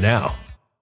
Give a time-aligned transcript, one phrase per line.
[0.00, 0.34] now.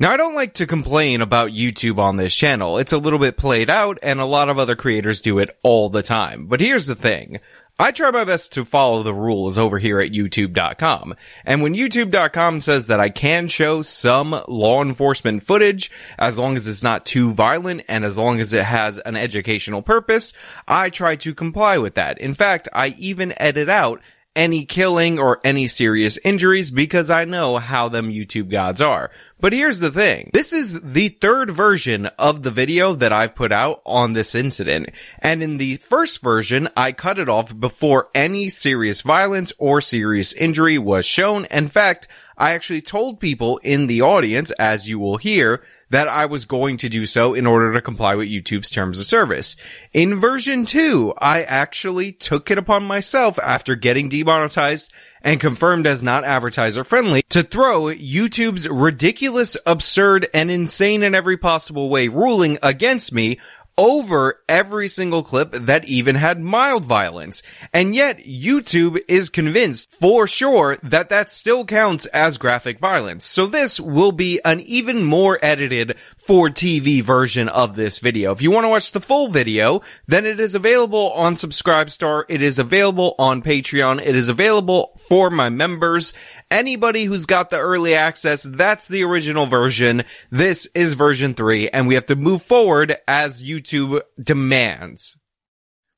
[0.00, 2.78] Now, I don't like to complain about YouTube on this channel.
[2.78, 5.88] It's a little bit played out, and a lot of other creators do it all
[5.90, 6.46] the time.
[6.46, 7.40] But here's the thing.
[7.80, 11.16] I try my best to follow the rules over here at YouTube.com.
[11.44, 16.68] And when YouTube.com says that I can show some law enforcement footage, as long as
[16.68, 20.32] it's not too violent and as long as it has an educational purpose,
[20.68, 22.18] I try to comply with that.
[22.18, 24.00] In fact, I even edit out
[24.38, 29.10] any killing or any serious injuries because I know how them YouTube gods are.
[29.40, 30.30] But here's the thing.
[30.32, 34.90] This is the third version of the video that I've put out on this incident.
[35.20, 40.32] And in the first version, I cut it off before any serious violence or serious
[40.32, 41.44] injury was shown.
[41.52, 46.26] In fact, I actually told people in the audience, as you will hear, that I
[46.26, 49.56] was going to do so in order to comply with YouTube's terms of service.
[49.92, 54.92] In version 2, I actually took it upon myself after getting demonetized
[55.22, 61.36] and confirmed as not advertiser friendly to throw YouTube's ridiculous, absurd, and insane in every
[61.36, 63.38] possible way ruling against me
[63.78, 67.44] over every single clip that even had mild violence.
[67.72, 73.24] And yet YouTube is convinced for sure that that still counts as graphic violence.
[73.24, 78.32] So this will be an even more edited for TV version of this video.
[78.32, 82.24] If you want to watch the full video, then it is available on Subscribestar.
[82.28, 84.04] It is available on Patreon.
[84.04, 86.14] It is available for my members.
[86.50, 90.02] Anybody who's got the early access, that's the original version.
[90.30, 93.67] This is version 3 and we have to move forward as YouTube
[94.22, 95.18] demands.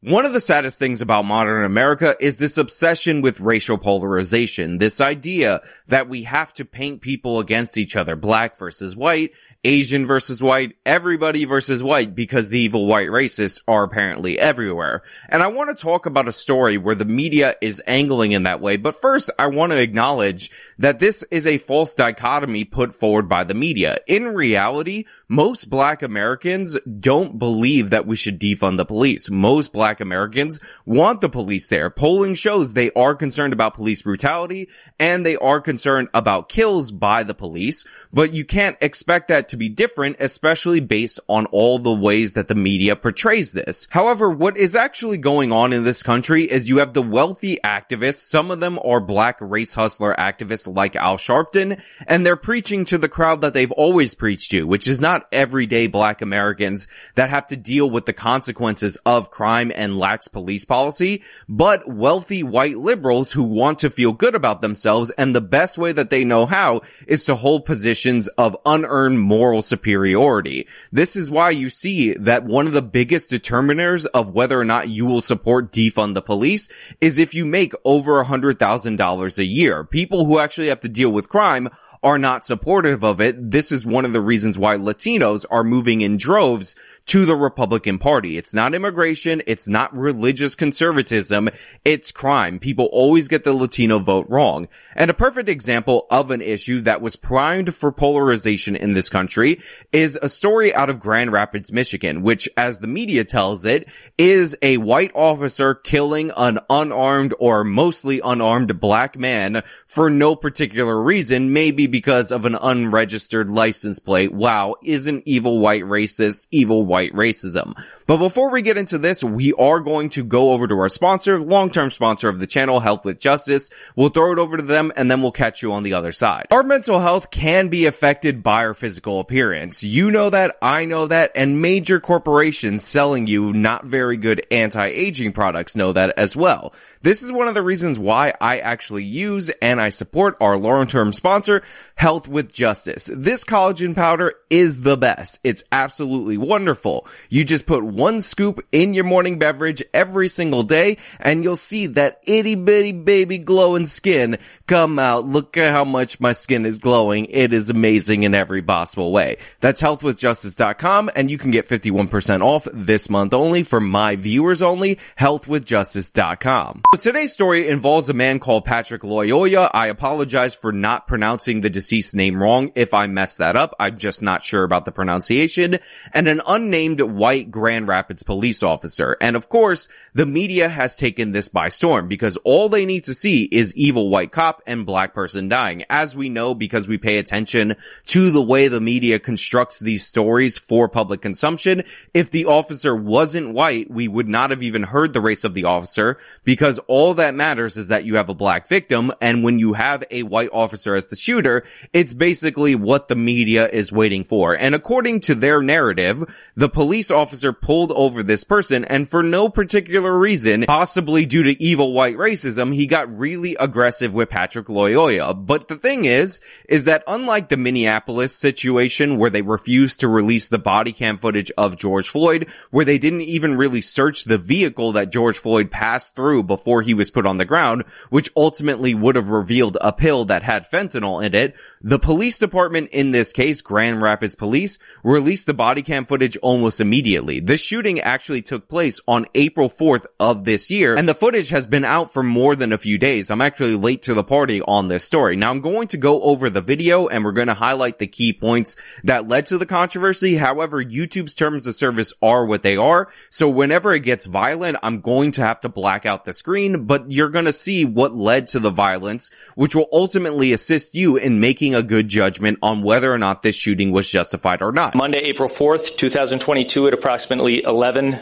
[0.02, 4.78] One of the saddest things about modern America is this obsession with racial polarization.
[4.78, 9.32] This idea that we have to paint people against each other, black versus white,
[9.62, 15.02] Asian versus white, everybody versus white, because the evil white racists are apparently everywhere.
[15.28, 18.62] And I want to talk about a story where the media is angling in that
[18.62, 18.78] way.
[18.78, 23.44] But first, I want to acknowledge that this is a false dichotomy put forward by
[23.44, 23.98] the media.
[24.06, 29.28] In reality, most black Americans don't believe that we should defund the police.
[29.28, 31.90] Most black Americans want the police there.
[31.90, 37.24] Polling shows they are concerned about police brutality and they are concerned about kills by
[37.24, 41.94] the police, but you can't expect that to be different, especially based on all the
[41.94, 43.86] ways that the media portrays this.
[43.90, 48.28] However, what is actually going on in this country is you have the wealthy activists,
[48.28, 52.98] some of them are black race hustler activists like Al Sharpton, and they're preaching to
[52.98, 57.46] the crowd that they've always preached to, which is not everyday black Americans that have
[57.48, 63.32] to deal with the consequences of crime and lax police policy, but wealthy white liberals
[63.32, 66.80] who want to feel good about themselves, and the best way that they know how
[67.06, 70.68] is to hold positions of unearned moral superiority.
[70.92, 74.90] This is why you see that one of the biggest determiners of whether or not
[74.90, 76.68] you will support defund the police
[77.00, 79.82] is if you make over a hundred thousand dollars a year.
[79.82, 81.70] People who actually have to deal with crime
[82.02, 83.50] are not supportive of it.
[83.50, 86.76] This is one of the reasons why Latinos are moving in droves
[87.06, 88.38] to the Republican Party.
[88.38, 89.42] It's not immigration.
[89.46, 91.48] It's not religious conservatism.
[91.84, 92.58] It's crime.
[92.58, 94.68] People always get the Latino vote wrong.
[94.94, 99.60] And a perfect example of an issue that was primed for polarization in this country
[99.92, 104.56] is a story out of Grand Rapids, Michigan, which as the media tells it is
[104.62, 111.52] a white officer killing an unarmed or mostly unarmed black man for no particular reason,
[111.52, 114.32] maybe because of an unregistered license plate.
[114.32, 117.74] Wow, isn't evil white racist, evil white racism.
[118.06, 121.38] But before we get into this, we are going to go over to our sponsor,
[121.40, 123.70] long-term sponsor of the channel, Health with Justice.
[123.94, 126.46] We'll throw it over to them and then we'll catch you on the other side.
[126.50, 129.84] Our mental health can be affected by our physical appearance.
[129.84, 135.32] You know that, I know that, and major corporations selling you not very good anti-aging
[135.32, 136.74] products know that as well.
[137.02, 141.12] This is one of the reasons why I actually use and I support our long-term
[141.12, 141.62] sponsor,
[141.94, 143.10] Health with Justice.
[143.12, 145.38] This collagen powder is the best.
[145.44, 147.06] It's absolutely wonderful.
[147.28, 151.86] You just put one scoop in your morning beverage every single day and you'll see
[151.86, 155.26] that itty bitty baby glowing skin come out.
[155.26, 157.26] Look at how much my skin is glowing.
[157.26, 159.36] It is amazing in every possible way.
[159.60, 164.96] That's healthwithjustice.com and you can get 51% off this month only for my viewers only,
[165.18, 166.82] healthwithjustice.com.
[166.90, 169.70] But today's story involves a man called Patrick Loyoya.
[169.72, 172.72] I apologize for not pronouncing the the deceased name wrong.
[172.74, 175.78] If I mess that up, I'm just not sure about the pronunciation.
[176.12, 179.16] And an unnamed white Grand Rapids police officer.
[179.20, 183.14] And of course, the media has taken this by storm because all they need to
[183.14, 185.84] see is evil white cop and black person dying.
[185.88, 190.58] As we know, because we pay attention to the way the media constructs these stories
[190.58, 195.20] for public consumption, if the officer wasn't white, we would not have even heard the
[195.20, 199.12] race of the officer because all that matters is that you have a black victim.
[199.20, 201.59] And when you have a white officer as the shooter,
[201.92, 204.54] it's basically what the media is waiting for.
[204.54, 206.24] And according to their narrative,
[206.56, 211.62] the police officer pulled over this person and for no particular reason, possibly due to
[211.62, 215.34] evil white racism, he got really aggressive with Patrick Lyoya.
[215.46, 220.48] But the thing is, is that unlike the Minneapolis situation where they refused to release
[220.48, 224.92] the body cam footage of George Floyd, where they didn't even really search the vehicle
[224.92, 229.16] that George Floyd passed through before he was put on the ground, which ultimately would
[229.16, 233.32] have revealed a pill that had fentanyl in it, it the police department in this
[233.32, 237.40] case, Grand Rapids Police, released the body cam footage almost immediately.
[237.40, 241.66] The shooting actually took place on April 4th of this year, and the footage has
[241.66, 243.30] been out for more than a few days.
[243.30, 245.36] I'm actually late to the party on this story.
[245.36, 248.32] Now I'm going to go over the video and we're going to highlight the key
[248.32, 250.36] points that led to the controversy.
[250.36, 253.10] However, YouTube's terms of service are what they are.
[253.30, 257.10] So whenever it gets violent, I'm going to have to black out the screen, but
[257.10, 261.40] you're going to see what led to the violence, which will ultimately assist you in
[261.40, 264.94] making a good judgment on whether or not this shooting was justified or not.
[264.94, 268.18] Monday, April 4th, 2022 at approximately 11,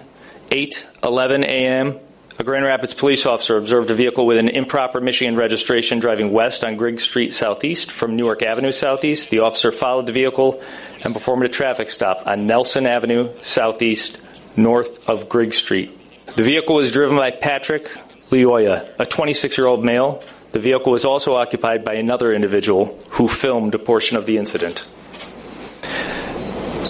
[0.50, 1.98] 8, 11 a.m.
[2.40, 6.62] A Grand Rapids police officer observed a vehicle with an improper Michigan registration driving west
[6.62, 9.30] on Griggs Street Southeast from Newark Avenue Southeast.
[9.30, 10.62] The officer followed the vehicle
[11.02, 14.20] and performed a traffic stop on Nelson Avenue Southeast
[14.56, 15.90] north of Griggs Street.
[16.36, 17.82] The vehicle was driven by Patrick
[18.30, 20.22] Lyoya, a 26 year old male.
[20.52, 24.86] The vehicle was also occupied by another individual who filmed a portion of the incident.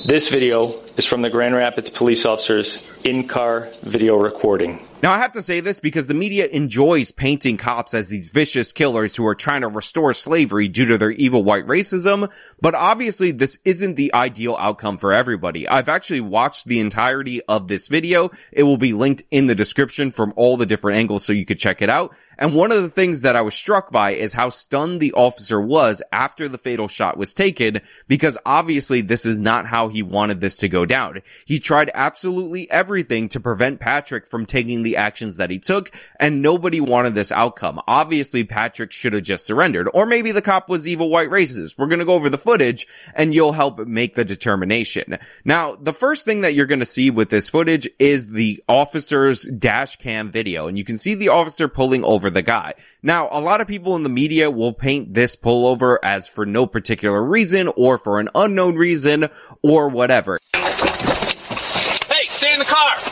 [0.07, 4.87] This video is from the Grand Rapids police officer's in car video recording.
[5.01, 8.73] Now I have to say this because the media enjoys painting cops as these vicious
[8.73, 12.29] killers who are trying to restore slavery due to their evil white racism,
[12.61, 15.69] but obviously this isn't the ideal outcome for everybody.
[15.69, 18.31] I've actually watched the entirety of this video.
[18.51, 21.61] It will be linked in the description from all the different angles so you could
[21.61, 22.17] check it out.
[22.41, 25.61] And one of the things that I was struck by is how stunned the officer
[25.61, 30.41] was after the fatal shot was taken, because obviously this is not how he wanted
[30.41, 31.23] this to go down.
[31.47, 36.43] He tried absolutely everything to prevent Patrick from taking the actions that he took, and
[36.43, 37.81] nobody wanted this outcome.
[37.87, 41.79] Obviously Patrick should have just surrendered, or maybe the cop was evil white racist.
[41.79, 45.19] We're gonna go over the footage, and you'll help make the determination.
[45.45, 49.97] Now, the first thing that you're gonna see with this footage is the officer's dash
[49.97, 52.75] cam video, and you can see the officer pulling over the guy.
[53.03, 56.67] Now, a lot of people in the media will paint this pullover as for no
[56.67, 59.29] particular reason or for an unknown reason
[59.63, 60.41] or whatever.
[60.55, 63.08] Hey, stay in the car!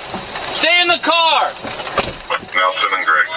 [0.66, 1.42] Stay in the car!
[2.56, 3.30] Nelson and Griggs.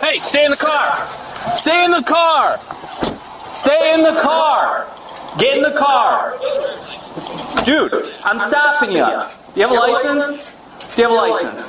[0.00, 1.04] Hey, stay in the car!
[1.56, 2.56] Stay in the car!
[3.54, 4.86] Stay in the car!
[5.36, 6.38] Get in the car!
[7.64, 7.92] Dude,
[8.22, 8.98] I'm stopping you.
[8.98, 10.54] Do you have a license?
[10.94, 11.67] Do you have a license?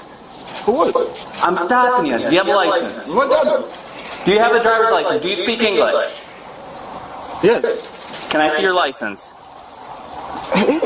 [0.72, 0.96] What?
[1.44, 2.18] I'm stopping you.
[2.18, 3.08] Do you have a license?
[3.08, 5.22] What Do you have a driver's license?
[5.24, 5.96] Do you speak English?
[7.42, 8.30] Yes.
[8.30, 9.32] Can I see your license?
[10.54, 10.78] Hmm?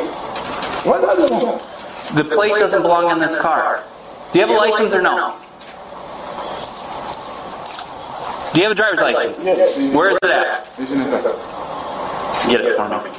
[0.87, 3.83] What does The plate doesn't belong in this car.
[4.31, 5.35] Do you have a license or no?
[8.53, 9.45] Do you have a driver's license?
[9.45, 9.93] Yes.
[9.93, 10.69] Where is it at?
[10.77, 11.23] It's in the back.
[12.49, 13.09] Get it for me.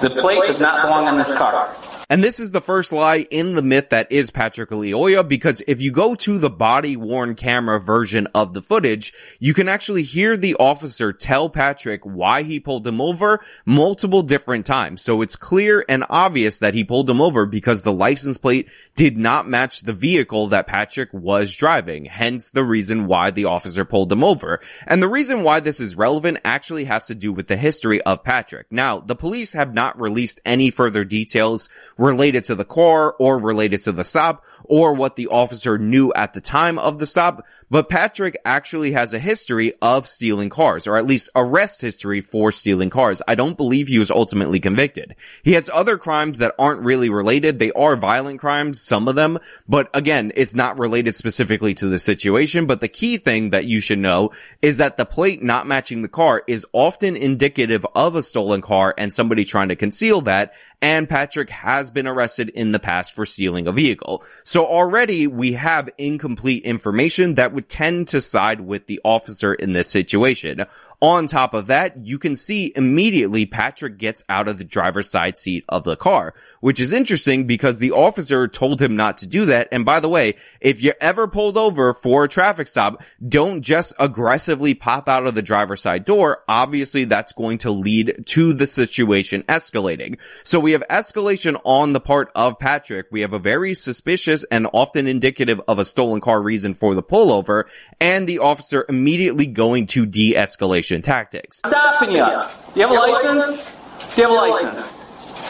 [0.00, 1.68] The plate does not belong in this car.
[2.10, 5.82] And this is the first lie in the myth that is Patrick Lyoya because if
[5.82, 10.34] you go to the body worn camera version of the footage, you can actually hear
[10.34, 15.02] the officer tell Patrick why he pulled him over multiple different times.
[15.02, 19.18] So it's clear and obvious that he pulled him over because the license plate did
[19.18, 22.06] not match the vehicle that Patrick was driving.
[22.06, 24.60] Hence the reason why the officer pulled him over.
[24.86, 28.24] And the reason why this is relevant actually has to do with the history of
[28.24, 28.68] Patrick.
[28.70, 31.68] Now, the police have not released any further details
[31.98, 36.32] related to the car or related to the stop or what the officer knew at
[36.32, 37.44] the time of the stop.
[37.70, 42.50] But Patrick actually has a history of stealing cars, or at least arrest history for
[42.52, 43.22] stealing cars.
[43.28, 45.14] I don't believe he was ultimately convicted.
[45.42, 47.58] He has other crimes that aren't really related.
[47.58, 51.98] They are violent crimes, some of them, but again, it's not related specifically to the
[51.98, 52.66] situation.
[52.66, 54.30] But the key thing that you should know
[54.62, 58.94] is that the plate not matching the car is often indicative of a stolen car
[58.96, 63.26] and somebody trying to conceal that and Patrick has been arrested in the past for
[63.26, 64.24] stealing a vehicle.
[64.44, 69.72] So already we have incomplete information that would tend to side with the officer in
[69.72, 70.64] this situation.
[71.00, 75.38] On top of that, you can see immediately Patrick gets out of the driver's side
[75.38, 79.44] seat of the car, which is interesting because the officer told him not to do
[79.44, 79.68] that.
[79.70, 83.94] And by the way, if you're ever pulled over for a traffic stop, don't just
[84.00, 86.42] aggressively pop out of the driver's side door.
[86.48, 90.18] Obviously, that's going to lead to the situation escalating.
[90.42, 93.06] So we have escalation on the part of Patrick.
[93.12, 97.04] We have a very suspicious and often indicative of a stolen car reason for the
[97.04, 97.68] pullover
[98.00, 101.58] and the officer immediately going to de-escalation tactics.
[101.58, 102.24] Stopping you.
[102.24, 103.74] Do you have a license?
[104.14, 105.02] Do you have a license?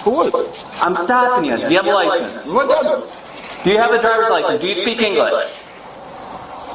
[0.02, 0.83] For what?
[0.83, 1.57] I'm stopping you.
[1.57, 2.47] Do you have a license?
[2.47, 3.64] What?
[3.64, 4.61] Do you have a driver's license?
[4.61, 5.33] Do you speak English?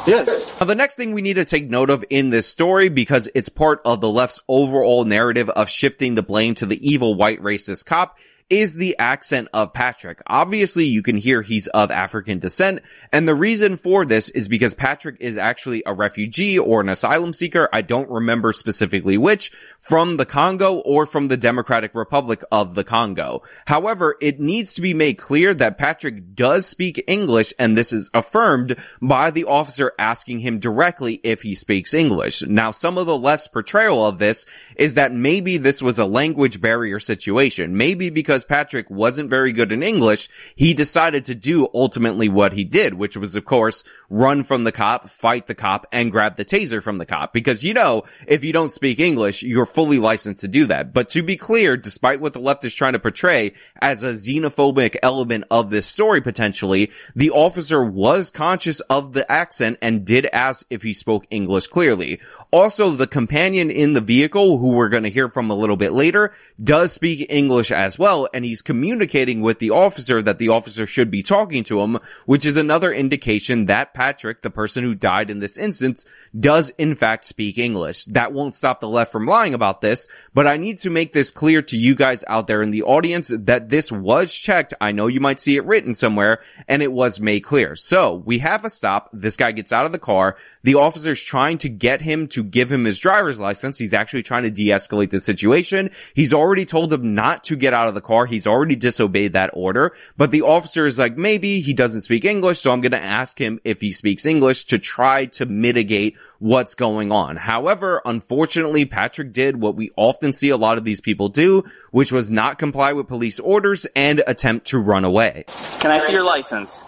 [0.05, 0.59] Yes.
[0.59, 3.47] Now, the next thing we need to take note of in this story, because it's
[3.47, 7.85] part of the left's overall narrative of shifting the blame to the evil white racist
[7.85, 8.17] cop,
[8.53, 10.21] is the accent of Patrick.
[10.27, 12.81] Obviously, you can hear he's of African descent,
[13.11, 17.33] and the reason for this is because Patrick is actually a refugee or an asylum
[17.33, 22.75] seeker, I don't remember specifically which, from the Congo or from the Democratic Republic of
[22.75, 23.41] the Congo.
[23.65, 28.11] However, it needs to be made clear that Patrick does speak English, and this is
[28.13, 32.43] affirmed by the officer asking him directly if he speaks English.
[32.43, 34.45] Now, some of the left's portrayal of this
[34.75, 37.75] is that maybe this was a language barrier situation.
[37.75, 42.63] Maybe because Patrick wasn't very good in English, he decided to do ultimately what he
[42.63, 46.45] did, which was of course run from the cop, fight the cop, and grab the
[46.45, 47.33] taser from the cop.
[47.33, 50.93] Because you know, if you don't speak English, you're fully licensed to do that.
[50.93, 54.97] But to be clear, despite what the left is trying to portray as a xenophobic
[55.01, 60.65] element of this story potentially, the officer was conscious of the accent and did ask
[60.69, 62.21] if he spoke English clearly.
[62.53, 65.91] Also, the companion in the vehicle, who we're going to hear from a little bit
[65.91, 70.85] later, does speak English as well, and he's communicating with the officer that the officer
[70.85, 75.31] should be talking to him, which is another indication that Patrick, the person who died
[75.31, 76.05] in this instance,
[76.39, 78.05] does in fact speak English.
[78.05, 81.31] That won't stop the left from lying about this, but I need to make this
[81.31, 84.75] clear to you guys out there in the audience that this was checked.
[84.79, 87.75] I know you might see it written somewhere, and it was made clear.
[87.75, 89.09] So, we have a stop.
[89.11, 90.37] This guy gets out of the car.
[90.63, 93.77] The officer's trying to get him to give him his driver's license.
[93.77, 95.89] He's actually trying to de-escalate the situation.
[96.13, 98.25] He's already told him not to get out of the car.
[98.25, 102.59] He's already disobeyed that order, but the officer is like, maybe he doesn't speak English,
[102.59, 106.75] so I'm going to ask him if he speaks English to try to mitigate what's
[106.75, 107.35] going on.
[107.35, 112.13] However, unfortunately, Patrick did what we often see a lot of these people do, which
[112.13, 115.43] was not comply with police orders and attempt to run away.
[115.81, 116.81] Can I see your license?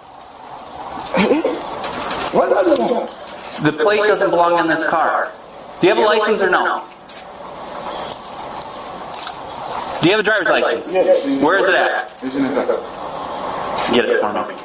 [2.31, 3.24] What that?
[3.63, 5.31] The plate doesn't belong in this car.
[5.79, 6.83] Do you have a license or no?
[10.01, 11.41] Do you have a driver's license?
[11.41, 12.09] Where is it at?
[13.93, 14.64] Get it for me.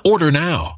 [0.03, 0.77] Order now.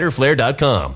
[0.01, 0.95] riderflare.com.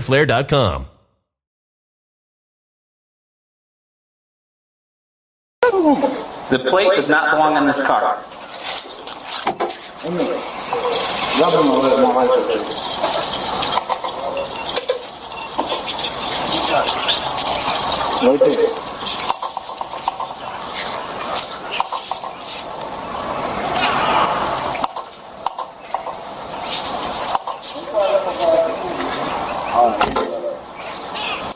[6.49, 8.17] The plate does not belong in this car.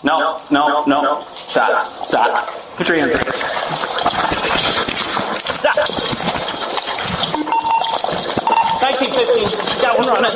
[0.04, 1.45] No, no, no.
[1.56, 1.88] Stop.
[2.04, 2.48] Stop.
[2.76, 3.22] Put your hands up.
[5.56, 5.78] Stop.
[8.84, 9.82] 1915.
[9.82, 10.36] Got one running.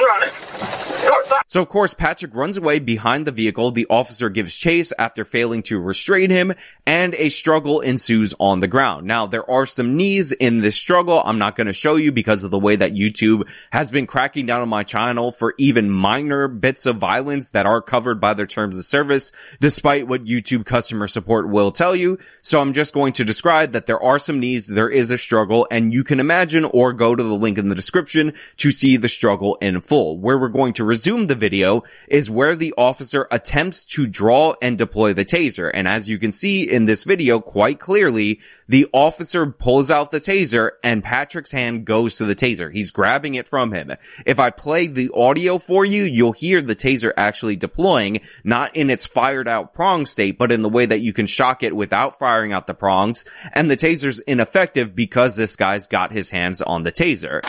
[0.00, 1.49] one running.
[1.50, 3.72] So of course, Patrick runs away behind the vehicle.
[3.72, 6.54] The officer gives chase after failing to restrain him
[6.86, 9.04] and a struggle ensues on the ground.
[9.08, 11.20] Now, there are some knees in this struggle.
[11.24, 14.46] I'm not going to show you because of the way that YouTube has been cracking
[14.46, 18.46] down on my channel for even minor bits of violence that are covered by their
[18.46, 22.20] terms of service, despite what YouTube customer support will tell you.
[22.42, 25.66] So I'm just going to describe that there are some knees, there is a struggle,
[25.68, 29.08] and you can imagine or go to the link in the description to see the
[29.08, 30.16] struggle in full.
[30.16, 34.78] Where we're going to resume the video is where the officer attempts to draw and
[34.78, 35.70] deploy the taser.
[35.72, 40.20] And as you can see in this video quite clearly, the officer pulls out the
[40.20, 42.72] taser and Patrick's hand goes to the taser.
[42.72, 43.92] He's grabbing it from him.
[44.24, 48.90] If I play the audio for you, you'll hear the taser actually deploying, not in
[48.90, 52.18] its fired out prong state, but in the way that you can shock it without
[52.18, 53.24] firing out the prongs.
[53.52, 57.40] And the taser's ineffective because this guy's got his hands on the taser.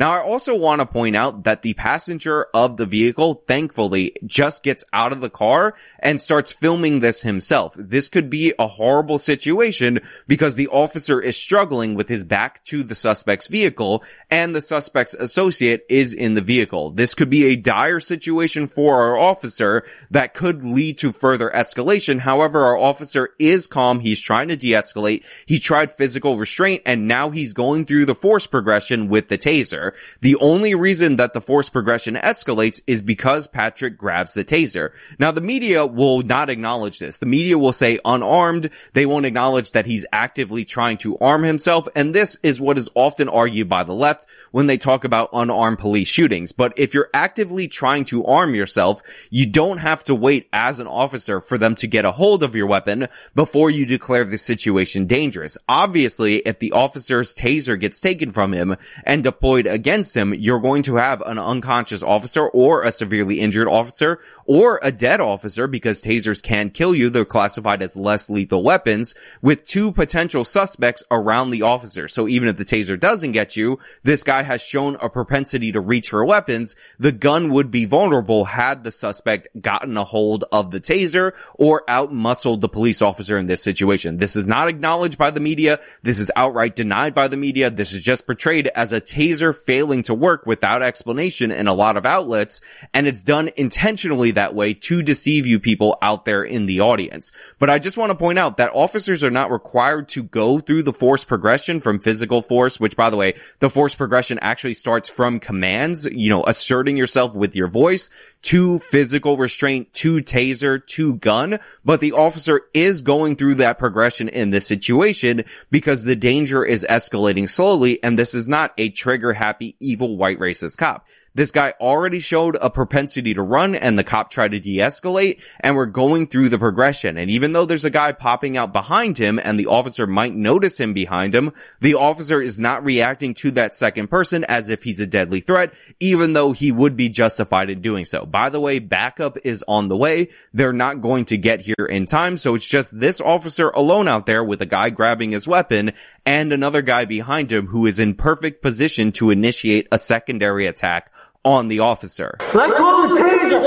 [0.00, 4.62] Now, I also want to point out that the passenger of the vehicle, thankfully, just
[4.62, 7.74] gets out of the car and starts filming this himself.
[7.78, 12.82] This could be a horrible situation because the officer is struggling with his back to
[12.82, 16.92] the suspect's vehicle and the suspect's associate is in the vehicle.
[16.92, 22.20] This could be a dire situation for our officer that could lead to further escalation.
[22.20, 24.00] However, our officer is calm.
[24.00, 25.26] He's trying to de-escalate.
[25.44, 29.89] He tried physical restraint and now he's going through the force progression with the taser.
[30.20, 34.90] The only reason that the force progression escalates is because Patrick grabs the taser.
[35.18, 37.18] Now the media will not acknowledge this.
[37.18, 38.70] The media will say unarmed.
[38.92, 41.88] They won't acknowledge that he's actively trying to arm himself.
[41.94, 45.78] And this is what is often argued by the left when they talk about unarmed
[45.78, 46.52] police shootings.
[46.52, 50.86] But if you're actively trying to arm yourself, you don't have to wait as an
[50.86, 55.06] officer for them to get a hold of your weapon before you declare the situation
[55.06, 55.58] dangerous.
[55.68, 60.82] Obviously, if the officer's taser gets taken from him and deployed against him, you're going
[60.82, 66.02] to have an unconscious officer or a severely injured officer or a dead officer because
[66.02, 67.10] tasers can kill you.
[67.10, 72.08] They're classified as less lethal weapons with two potential suspects around the officer.
[72.08, 75.80] So even if the taser doesn't get you, this guy has shown a propensity to
[75.80, 76.76] reach for weapons.
[76.98, 81.82] The gun would be vulnerable had the suspect gotten a hold of the taser or
[81.88, 84.16] out muscled the police officer in this situation.
[84.16, 85.80] This is not acknowledged by the media.
[86.02, 87.70] This is outright denied by the media.
[87.70, 91.96] This is just portrayed as a taser failing to work without explanation in a lot
[91.96, 92.60] of outlets.
[92.94, 97.32] And it's done intentionally that way to deceive you people out there in the audience.
[97.58, 100.82] But I just want to point out that officers are not required to go through
[100.82, 105.08] the force progression from physical force, which by the way, the force progression actually starts
[105.08, 108.10] from commands, you know, asserting yourself with your voice
[108.42, 114.28] to physical restraint, to taser, to gun, but the officer is going through that progression
[114.28, 119.32] in this situation because the danger is escalating slowly and this is not a trigger
[119.32, 121.06] happy evil white racist cop.
[121.34, 125.76] This guy already showed a propensity to run and the cop tried to de-escalate and
[125.76, 127.16] we're going through the progression.
[127.16, 130.80] And even though there's a guy popping out behind him and the officer might notice
[130.80, 134.98] him behind him, the officer is not reacting to that second person as if he's
[134.98, 138.26] a deadly threat, even though he would be justified in doing so.
[138.26, 140.30] By the way, backup is on the way.
[140.52, 142.38] They're not going to get here in time.
[142.38, 145.92] So it's just this officer alone out there with a guy grabbing his weapon
[146.26, 151.10] and another guy behind him who is in perfect position to initiate a secondary attack
[151.44, 152.36] on the officer.
[152.54, 153.62] Let go of the taser!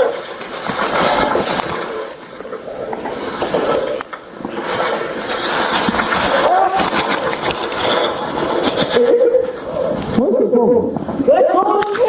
[11.26, 12.04] Let go of the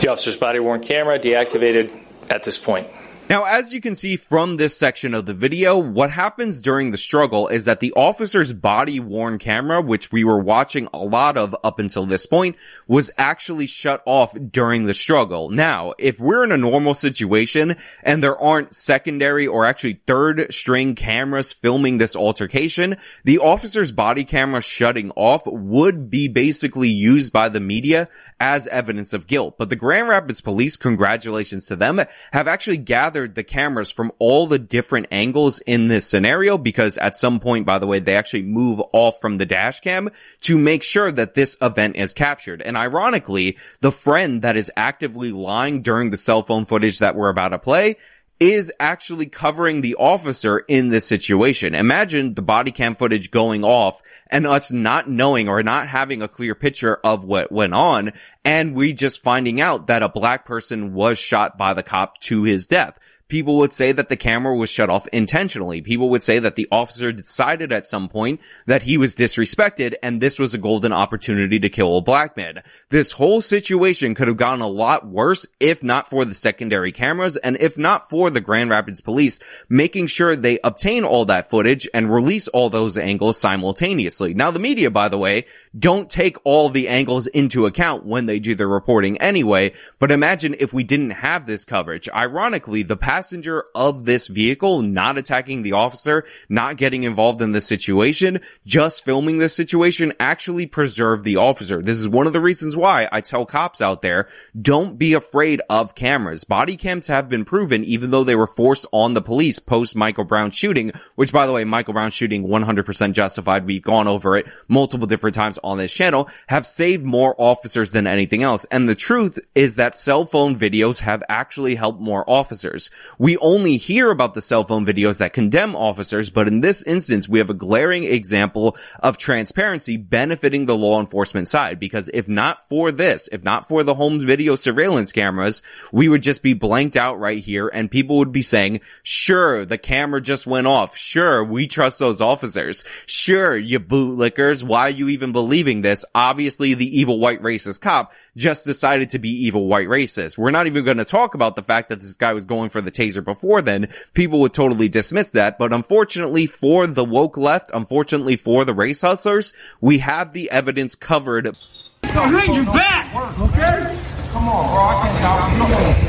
[0.00, 2.86] The officer's body worn camera deactivated at this point.
[3.28, 6.96] Now, as you can see from this section of the video, what happens during the
[6.96, 11.54] struggle is that the officer's body worn camera, which we were watching a lot of
[11.62, 15.50] up until this point, was actually shut off during the struggle.
[15.50, 20.94] Now, if we're in a normal situation and there aren't secondary or actually third string
[20.94, 27.50] cameras filming this altercation, the officer's body camera shutting off would be basically used by
[27.50, 28.08] the media
[28.40, 29.56] as evidence of guilt.
[29.58, 32.00] But the Grand Rapids police, congratulations to them,
[32.32, 37.16] have actually gathered the cameras from all the different angles in this scenario because at
[37.16, 40.08] some point, by the way, they actually move off from the dash cam
[40.42, 42.62] to make sure that this event is captured.
[42.62, 47.30] And ironically, the friend that is actively lying during the cell phone footage that we're
[47.30, 47.96] about to play
[48.40, 51.74] is actually covering the officer in this situation.
[51.74, 56.28] Imagine the body cam footage going off and us not knowing or not having a
[56.28, 58.12] clear picture of what went on
[58.44, 62.42] and we just finding out that a black person was shot by the cop to
[62.44, 62.98] his death.
[63.28, 65.82] People would say that the camera was shut off intentionally.
[65.82, 70.18] People would say that the officer decided at some point that he was disrespected and
[70.18, 72.62] this was a golden opportunity to kill a black man.
[72.88, 77.36] This whole situation could have gone a lot worse if not for the secondary cameras
[77.36, 81.86] and if not for the Grand Rapids police making sure they obtain all that footage
[81.92, 84.32] and release all those angles simultaneously.
[84.32, 85.44] Now the media, by the way,
[85.78, 90.56] don't take all the angles into account when they do their reporting anyway, but imagine
[90.58, 92.08] if we didn't have this coverage.
[92.08, 97.60] Ironically, the passenger of this vehicle not attacking the officer, not getting involved in the
[97.60, 101.82] situation, just filming this situation actually preserved the officer.
[101.82, 104.28] This is one of the reasons why I tell cops out there,
[104.60, 106.44] don't be afraid of cameras.
[106.44, 110.22] Body cams have been proven even though they were forced on the police post Michael
[110.22, 113.66] Brown shooting, which by the way, Michael Brown shooting 100% justified.
[113.66, 118.06] We've gone over it multiple different times on this channel, have saved more officers than
[118.06, 118.64] anything else.
[118.70, 122.92] And the truth is that cell phone videos have actually helped more officers.
[123.18, 127.28] We only hear about the cell phone videos that condemn officers, but in this instance,
[127.28, 131.80] we have a glaring example of transparency benefiting the law enforcement side.
[131.80, 136.22] Because if not for this, if not for the home video surveillance cameras, we would
[136.22, 140.46] just be blanked out right here and people would be saying, sure, the camera just
[140.46, 140.96] went off.
[140.96, 142.84] Sure, we trust those officers.
[143.06, 146.04] Sure, you bootlickers, why are you even believing this?
[146.14, 150.38] Obviously, the evil white racist cop just decided to be evil white racist.
[150.38, 152.80] We're not even going to talk about the fact that this guy was going for
[152.80, 153.88] the taser before then.
[154.14, 155.58] People would totally dismiss that.
[155.58, 160.94] But unfortunately for the woke left, unfortunately for the race hustlers, we have the evidence
[160.94, 161.56] covered.
[162.00, 163.14] Behind your back!
[163.38, 163.98] Okay?
[164.32, 164.84] Come on, bro.
[164.84, 166.07] I can't stop you.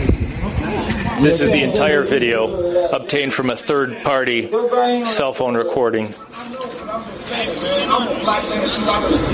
[1.22, 4.50] This is the entire video obtained from a third party
[5.06, 6.06] cell phone recording.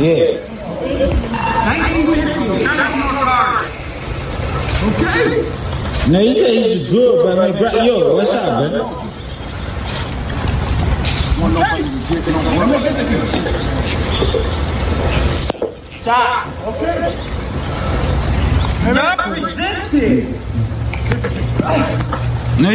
[0.02, 0.42] Yeah.
[4.86, 5.52] Okay.
[6.12, 8.82] Now you say he's good, but man, bro, yo, what's up, man?
[16.02, 16.48] Stop.
[16.68, 17.16] Okay.
[18.92, 20.65] Stop resisting.
[21.16, 22.35] Right.
[22.58, 22.72] No,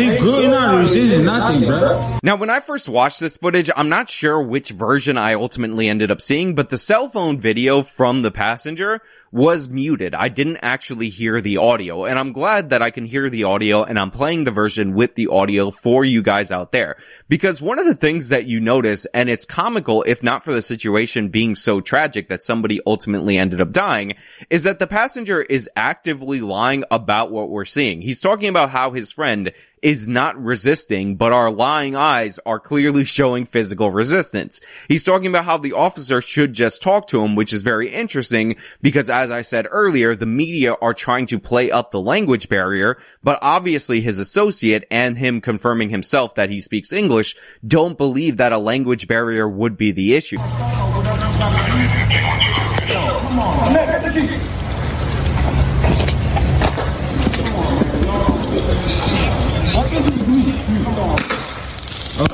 [0.49, 2.19] not nothing, bro.
[2.23, 6.11] Now, when I first watched this footage, I'm not sure which version I ultimately ended
[6.11, 9.01] up seeing, but the cell phone video from the passenger
[9.33, 10.15] was muted.
[10.15, 13.85] I didn't actually hear the audio, and I'm glad that I can hear the audio
[13.85, 16.97] and I'm playing the version with the audio for you guys out there.
[17.29, 20.63] Because one of the things that you notice, and it's comical if not for the
[20.63, 24.15] situation being so tragic that somebody ultimately ended up dying,
[24.51, 28.03] is that the passenger is actively lying about what we're seeing.
[28.03, 33.05] He's talking about how his friend is not resisting, but our lying eyes are clearly
[33.05, 34.61] showing physical resistance.
[34.89, 38.57] He's talking about how the officer should just talk to him, which is very interesting
[38.83, 42.99] because as I said earlier, the media are trying to play up the language barrier,
[43.23, 48.53] but obviously his associate and him confirming himself that he speaks English don't believe that
[48.53, 50.39] a language barrier would be the issue.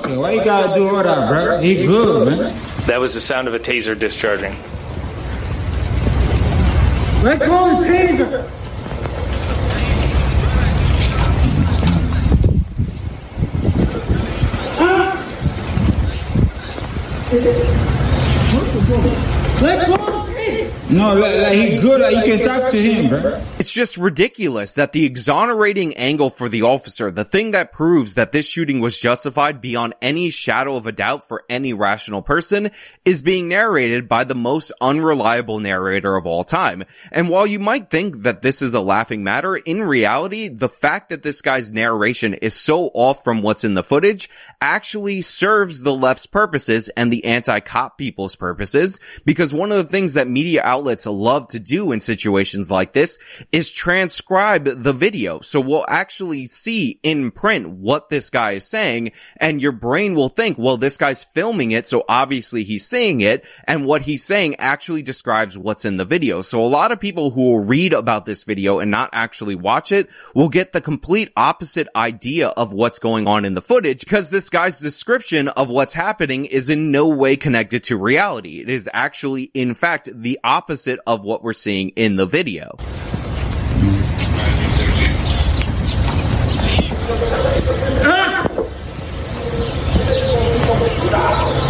[0.07, 1.59] Okay, why you gotta do all that, bro?
[1.59, 2.55] He good, man.
[2.87, 4.53] That was the sound of a taser discharging.
[7.25, 8.51] Let go of the taser.
[19.61, 20.91] Let go the taser.
[20.93, 22.01] No, like, like he good.
[22.01, 23.43] Like you can talk to him, bro.
[23.67, 28.31] It's just ridiculous that the exonerating angle for the officer, the thing that proves that
[28.31, 32.71] this shooting was justified beyond any shadow of a doubt for any rational person,
[33.05, 36.85] is being narrated by the most unreliable narrator of all time.
[37.11, 41.09] And while you might think that this is a laughing matter, in reality, the fact
[41.09, 45.95] that this guy's narration is so off from what's in the footage actually serves the
[45.95, 51.05] left's purposes and the anti-cop people's purposes, because one of the things that media outlets
[51.05, 53.19] love to do in situations like this
[53.57, 55.41] is transcribe the video.
[55.41, 60.29] So we'll actually see in print what this guy is saying and your brain will
[60.29, 61.87] think, well, this guy's filming it.
[61.87, 66.43] So obviously he's saying it and what he's saying actually describes what's in the video.
[66.43, 69.91] So a lot of people who will read about this video and not actually watch
[69.91, 74.29] it will get the complete opposite idea of what's going on in the footage because
[74.29, 78.61] this guy's description of what's happening is in no way connected to reality.
[78.61, 82.77] It is actually, in fact, the opposite of what we're seeing in the video.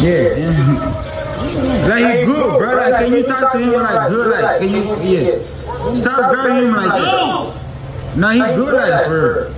[0.02, 0.37] Yeah.
[0.37, 1.87] yeah.
[1.88, 2.76] Like he good, bro.
[2.76, 4.42] Like can you talk to him like good?
[4.42, 4.82] Like can you?
[5.02, 5.94] Yeah.
[5.94, 8.16] Stop grabbing him like that.
[8.16, 9.54] No, he's good like for.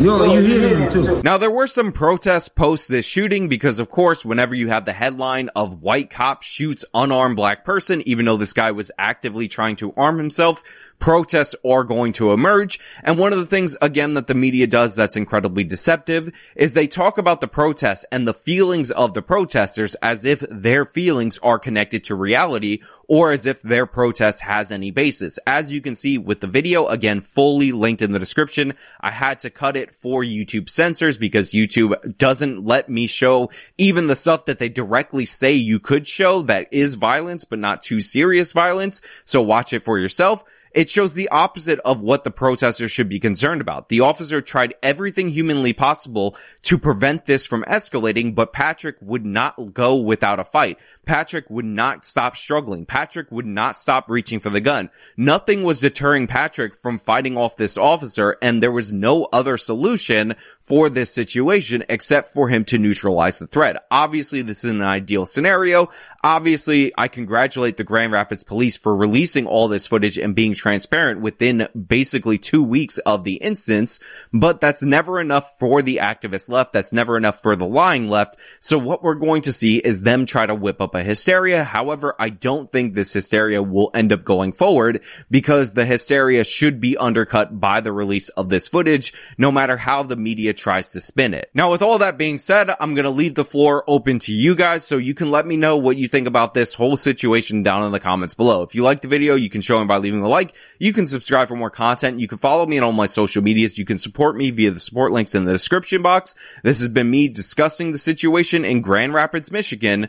[0.00, 1.22] Yo, you hear him too.
[1.22, 4.92] Now there were some protests post this shooting because of course whenever you have the
[4.92, 9.74] headline of white cop shoots unarmed black person, even though this guy was actively trying
[9.76, 10.62] to arm himself,
[10.98, 12.78] protests are going to emerge.
[13.02, 16.86] And one of the things, again, that the media does that's incredibly deceptive is they
[16.86, 21.58] talk about the protests and the feelings of the protesters as if their feelings are
[21.58, 25.38] connected to reality or as if their protest has any basis.
[25.46, 29.40] As you can see with the video, again, fully linked in the description, I had
[29.40, 34.44] to cut it for YouTube censors because YouTube doesn't let me show even the stuff
[34.44, 39.00] that they directly say you could show that is violence, but not too serious violence.
[39.24, 40.44] So watch it for yourself.
[40.72, 43.88] It shows the opposite of what the protesters should be concerned about.
[43.88, 49.74] The officer tried everything humanly possible to prevent this from escalating, but Patrick would not
[49.74, 50.78] go without a fight.
[51.08, 52.84] Patrick would not stop struggling.
[52.84, 54.90] Patrick would not stop reaching for the gun.
[55.16, 60.34] Nothing was deterring Patrick from fighting off this officer, and there was no other solution
[60.60, 63.86] for this situation except for him to neutralize the threat.
[63.90, 65.88] Obviously, this is an ideal scenario.
[66.22, 71.22] Obviously, I congratulate the Grand Rapids police for releasing all this footage and being transparent
[71.22, 73.98] within basically two weeks of the instance,
[74.30, 76.74] but that's never enough for the activist left.
[76.74, 78.36] That's never enough for the lying left.
[78.60, 81.64] So what we're going to see is them try to whip up a hysteria.
[81.64, 86.80] However, I don't think this hysteria will end up going forward because the hysteria should
[86.80, 91.00] be undercut by the release of this footage, no matter how the media tries to
[91.00, 91.50] spin it.
[91.54, 94.54] Now, with all that being said, I'm going to leave the floor open to you
[94.54, 97.84] guys so you can let me know what you think about this whole situation down
[97.84, 98.62] in the comments below.
[98.62, 100.54] If you like the video, you can show me by leaving a like.
[100.78, 102.20] You can subscribe for more content.
[102.20, 103.78] You can follow me on all my social medias.
[103.78, 106.34] You can support me via the support links in the description box.
[106.62, 110.08] This has been me discussing the situation in Grand Rapids, Michigan.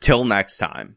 [0.00, 0.96] Till next time.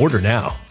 [0.01, 0.70] Order now.